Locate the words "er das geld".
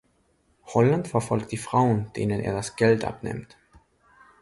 2.39-3.05